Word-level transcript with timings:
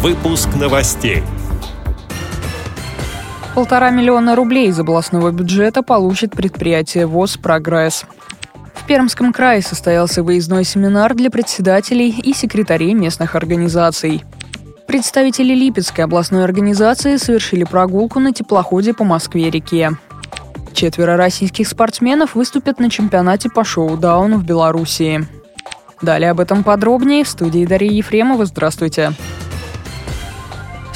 Выпуск 0.00 0.50
новостей. 0.54 1.24
Полтора 3.56 3.90
миллиона 3.90 4.36
рублей 4.36 4.68
из 4.68 4.78
областного 4.78 5.32
бюджета 5.32 5.82
получит 5.82 6.30
предприятие 6.30 7.06
ВОЗ 7.06 7.36
«Прогресс». 7.36 8.04
В 8.74 8.86
Пермском 8.86 9.32
крае 9.32 9.60
состоялся 9.60 10.22
выездной 10.22 10.62
семинар 10.62 11.16
для 11.16 11.30
председателей 11.30 12.10
и 12.10 12.32
секретарей 12.32 12.94
местных 12.94 13.34
организаций. 13.34 14.22
Представители 14.86 15.52
Липецкой 15.52 16.04
областной 16.04 16.44
организации 16.44 17.16
совершили 17.16 17.64
прогулку 17.64 18.20
на 18.20 18.32
теплоходе 18.32 18.94
по 18.94 19.02
Москве-реке. 19.02 19.98
Четверо 20.74 21.16
российских 21.16 21.66
спортсменов 21.66 22.36
выступят 22.36 22.78
на 22.78 22.88
чемпионате 22.88 23.50
по 23.50 23.64
шоу-даун 23.64 24.38
в 24.38 24.44
Белоруссии. 24.44 25.26
Далее 26.00 26.30
об 26.30 26.38
этом 26.38 26.62
подробнее 26.62 27.24
в 27.24 27.28
студии 27.28 27.66
Дарьи 27.66 27.96
Ефремова. 27.96 28.46
Здравствуйте. 28.46 29.12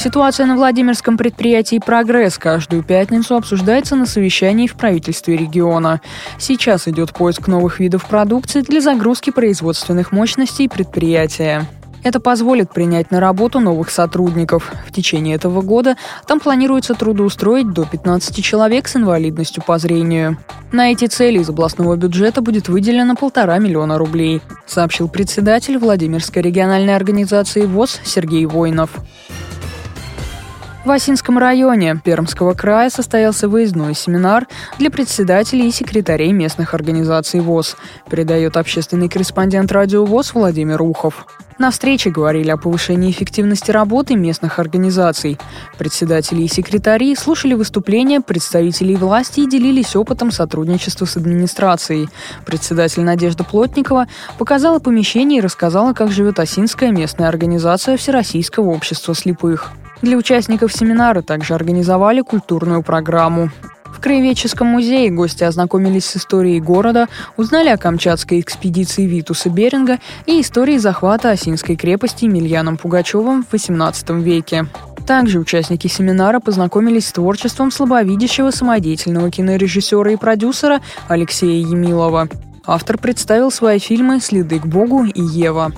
Ситуация 0.03 0.47
на 0.47 0.57
Владимирском 0.57 1.17
предприятии 1.17 1.79
«Прогресс» 1.79 2.37
каждую 2.37 2.83
пятницу 2.83 3.37
обсуждается 3.37 3.95
на 3.95 4.05
совещании 4.05 4.67
в 4.67 4.75
правительстве 4.75 5.37
региона. 5.37 6.01
Сейчас 6.41 6.89
идет 6.89 7.13
поиск 7.13 7.47
новых 7.47 7.79
видов 7.79 8.07
продукции 8.07 8.63
для 8.63 8.81
загрузки 8.81 9.31
производственных 9.31 10.11
мощностей 10.11 10.69
предприятия. 10.69 11.69
Это 12.03 12.19
позволит 12.19 12.73
принять 12.73 13.13
на 13.13 13.21
работу 13.21 13.61
новых 13.61 13.91
сотрудников. 13.91 14.73
В 14.89 14.93
течение 14.93 15.37
этого 15.37 15.63
года 15.63 15.97
там 16.27 16.41
планируется 16.41 16.95
трудоустроить 16.95 17.73
до 17.73 17.85
15 17.85 18.45
человек 18.45 18.89
с 18.89 18.97
инвалидностью 18.97 19.63
по 19.65 19.79
зрению. 19.79 20.37
На 20.73 20.91
эти 20.91 21.07
цели 21.07 21.39
из 21.39 21.49
областного 21.49 21.95
бюджета 21.95 22.43
будет 22.43 22.69
выделено 22.69 23.15
полтора 23.15 23.61
миллиона 23.61 23.99
рублей, 23.99 24.43
сообщил 24.67 25.09
председатель 25.09 25.79
Владимирской 25.79 26.43
региональной 26.43 26.97
организации 26.97 27.67
ВОЗ 27.67 28.01
Сергей 28.03 28.47
Воинов. 28.47 28.91
В 30.85 30.91
Осинском 30.91 31.39
районе 31.39 32.01
Пермского 32.03 32.55
края 32.55 32.91
состоялся 32.91 33.49
выездной 33.49 33.95
семинар 33.95 34.49
для 34.81 34.91
председателей 34.91 35.69
и 35.69 35.73
секретарей 35.73 36.33
местных 36.33 36.75
организаций 36.75 37.39
ВОЗ, 37.39 37.77
передает 38.11 38.57
общественный 38.57 39.09
корреспондент 39.09 39.71
радио 39.71 40.05
ВОЗ 40.05 40.35
Владимир 40.35 40.83
Ухов. 40.83 41.25
На 41.57 41.71
встрече 41.71 42.11
говорили 42.11 42.51
о 42.51 42.57
повышении 42.57 43.13
эффективности 43.13 43.71
работы 43.71 44.17
местных 44.17 44.59
организаций. 44.59 45.39
Председатели 45.79 46.43
и 46.43 46.49
секретари 46.49 47.15
слушали 47.15 47.55
выступления 47.55 48.21
представителей 48.21 48.97
власти 48.97 49.41
и 49.41 49.49
делились 49.49 49.95
опытом 49.95 50.33
сотрудничества 50.33 51.05
с 51.05 51.17
администрацией. 51.17 52.09
Председатель 52.45 53.03
Надежда 53.03 53.45
Плотникова 53.45 54.09
показала 54.37 54.81
помещение 54.81 55.39
и 55.39 55.43
рассказала, 55.43 55.93
как 55.93 56.11
живет 56.11 56.41
Осинская 56.41 56.91
местная 56.91 57.29
организация 57.29 57.97
Всероссийского 57.97 58.71
общества 58.71 59.15
слепых. 59.15 59.71
Для 60.03 60.17
участников 60.17 60.73
семинара 60.73 61.23
также 61.23 61.55
организовали 61.55 62.23
культурную 62.23 62.83
программу. 62.83 63.51
В 63.85 64.01
Краеведческом 64.01 64.67
музее 64.67 65.11
гости 65.11 65.45
ознакомились 65.45 66.07
с 66.07 66.17
историей 66.17 66.61
города, 66.61 67.07
узнали 67.37 67.69
о 67.69 67.77
камчатской 67.77 68.41
экспедиции 68.41 69.07
Витуса 69.07 69.49
Беринга 69.49 69.99
и 70.27 70.41
истории 70.41 70.79
захвата 70.79 71.31
Осинской 71.31 71.77
крепости 71.77 72.25
Емельяном 72.25 72.79
Пугачевым 72.79 73.45
в 73.45 73.55
XVIII 73.55 74.21
веке. 74.21 74.67
Также 75.07 75.39
участники 75.39 75.87
семинара 75.87 76.41
познакомились 76.41 77.07
с 77.07 77.13
творчеством 77.13 77.71
слабовидящего 77.71 78.51
самодеятельного 78.51 79.31
кинорежиссера 79.31 80.11
и 80.13 80.17
продюсера 80.17 80.81
Алексея 81.07 81.65
Емилова. 81.65 82.29
Автор 82.65 82.99
представил 82.99 83.53
свои 83.53 83.79
фильмы 83.79 84.21
«Следы 84.21 84.59
к 84.59 84.67
Богу» 84.67 85.05
и 85.05 85.21
«Ева». 85.21 85.73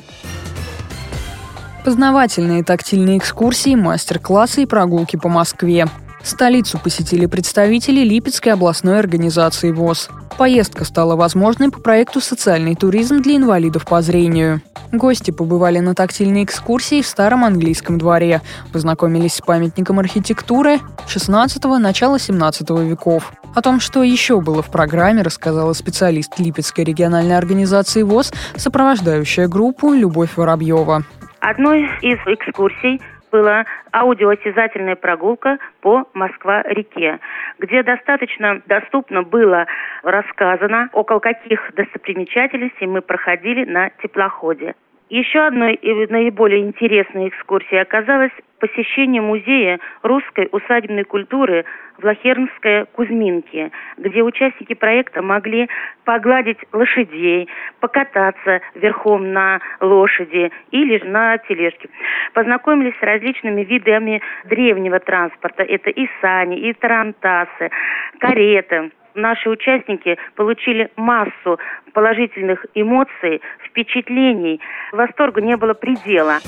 Познавательные 1.84 2.64
тактильные 2.64 3.18
экскурсии, 3.18 3.74
мастер-классы 3.74 4.62
и 4.62 4.66
прогулки 4.66 5.16
по 5.16 5.28
Москве. 5.28 5.86
Столицу 6.22 6.78
посетили 6.78 7.26
представители 7.26 8.00
Липецкой 8.00 8.54
областной 8.54 8.98
организации 8.98 9.70
ВОЗ. 9.70 10.08
Поездка 10.38 10.86
стала 10.86 11.14
возможной 11.14 11.70
по 11.70 11.80
проекту 11.80 12.22
«Социальный 12.22 12.74
туризм 12.74 13.20
для 13.20 13.36
инвалидов 13.36 13.84
по 13.84 14.00
зрению». 14.00 14.62
Гости 14.92 15.30
побывали 15.30 15.80
на 15.80 15.94
тактильной 15.94 16.44
экскурсии 16.44 17.02
в 17.02 17.06
Старом 17.06 17.44
английском 17.44 17.98
дворе, 17.98 18.40
познакомились 18.72 19.34
с 19.34 19.40
памятником 19.42 19.98
архитектуры 19.98 20.80
16-го, 21.06 21.76
начала 21.78 22.18
17 22.18 22.70
веков. 22.70 23.34
О 23.54 23.60
том, 23.60 23.78
что 23.78 24.02
еще 24.02 24.40
было 24.40 24.62
в 24.62 24.70
программе, 24.70 25.20
рассказала 25.20 25.74
специалист 25.74 26.38
Липецкой 26.38 26.84
региональной 26.84 27.36
организации 27.36 28.02
ВОЗ, 28.02 28.32
сопровождающая 28.56 29.48
группу 29.48 29.92
Любовь 29.92 30.30
Воробьева. 30.36 31.04
Одной 31.46 31.90
из 32.00 32.18
экскурсий 32.24 33.02
была 33.30 33.66
аудиоосязательная 33.92 34.96
прогулка 34.96 35.58
по 35.82 36.08
Москва-реке, 36.14 37.20
где 37.58 37.82
достаточно 37.82 38.62
доступно 38.64 39.22
было 39.24 39.66
рассказано, 40.02 40.88
около 40.94 41.18
каких 41.18 41.70
достопримечательностей 41.74 42.86
мы 42.86 43.02
проходили 43.02 43.66
на 43.66 43.90
теплоходе. 44.02 44.74
Еще 45.10 45.40
одной 45.40 45.74
и 45.74 46.06
наиболее 46.10 46.60
интересной 46.60 47.28
экскурсией 47.28 47.82
оказалась 47.82 48.32
посещение 48.58 49.20
музея 49.20 49.78
русской 50.02 50.48
усадебной 50.50 51.04
культуры 51.04 51.66
в 51.98 52.04
Лохернской 52.04 52.86
Кузьминке, 52.86 53.70
где 53.98 54.22
участники 54.22 54.72
проекта 54.72 55.20
могли 55.20 55.68
погладить 56.04 56.56
лошадей, 56.72 57.48
покататься 57.80 58.62
верхом 58.74 59.32
на 59.34 59.60
лошади 59.82 60.50
или 60.70 60.98
на 61.06 61.36
тележке. 61.36 61.90
Познакомились 62.32 62.98
с 62.98 63.02
различными 63.02 63.62
видами 63.62 64.22
древнего 64.46 65.00
транспорта. 65.00 65.64
Это 65.64 65.90
и 65.90 66.08
сани, 66.22 66.58
и 66.60 66.72
тарантасы, 66.72 67.70
кареты 68.18 68.90
наши 69.14 69.48
участники 69.48 70.16
получили 70.36 70.90
массу 70.96 71.58
положительных 71.92 72.66
эмоций, 72.74 73.40
впечатлений. 73.66 74.60
Восторгу 74.92 75.40
не 75.40 75.56
было 75.56 75.74
предела. 75.74 76.38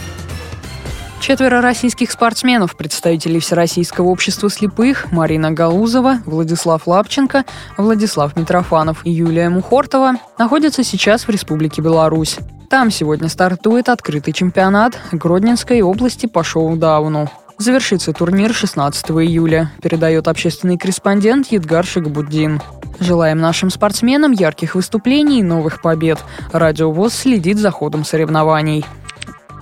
Четверо 1.20 1.60
российских 1.60 2.12
спортсменов, 2.12 2.76
представителей 2.76 3.40
Всероссийского 3.40 4.06
общества 4.06 4.48
слепых, 4.48 5.10
Марина 5.10 5.50
Галузова, 5.50 6.18
Владислав 6.24 6.86
Лапченко, 6.86 7.44
Владислав 7.76 8.36
Митрофанов 8.36 9.04
и 9.04 9.10
Юлия 9.10 9.48
Мухортова, 9.48 10.12
находятся 10.38 10.84
сейчас 10.84 11.26
в 11.26 11.30
Республике 11.30 11.82
Беларусь. 11.82 12.38
Там 12.70 12.90
сегодня 12.90 13.28
стартует 13.28 13.88
открытый 13.88 14.32
чемпионат 14.32 15.00
Гродненской 15.10 15.82
области 15.82 16.26
по 16.26 16.44
шоу-дауну. 16.44 17.28
Завершится 17.58 18.12
турнир 18.12 18.52
16 18.52 19.10
июля, 19.12 19.72
передает 19.80 20.28
общественный 20.28 20.76
корреспондент 20.76 21.46
Едгар 21.50 21.86
Шигабуддин. 21.86 22.60
Желаем 23.00 23.38
нашим 23.38 23.70
спортсменам 23.70 24.32
ярких 24.32 24.74
выступлений 24.74 25.40
и 25.40 25.42
новых 25.42 25.80
побед. 25.80 26.18
Радио 26.52 26.90
ВОЗ 26.92 27.14
следит 27.14 27.58
за 27.58 27.70
ходом 27.70 28.04
соревнований. 28.04 28.84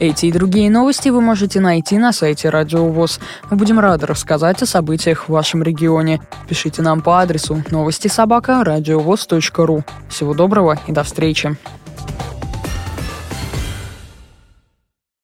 Эти 0.00 0.26
и 0.26 0.32
другие 0.32 0.70
новости 0.70 1.08
вы 1.08 1.20
можете 1.20 1.60
найти 1.60 1.98
на 1.98 2.12
сайте 2.12 2.48
Радио 2.48 2.84
ВОЗ. 2.88 3.20
Мы 3.50 3.56
будем 3.56 3.78
рады 3.78 4.06
рассказать 4.06 4.60
о 4.60 4.66
событиях 4.66 5.28
в 5.28 5.32
вашем 5.32 5.62
регионе. 5.62 6.20
Пишите 6.48 6.82
нам 6.82 7.00
по 7.00 7.20
адресу 7.20 7.62
новости 7.70 8.08
собака 8.08 8.60
ру. 9.66 9.84
Всего 10.08 10.34
доброго 10.34 10.80
и 10.88 10.92
до 10.92 11.04
встречи. 11.04 11.56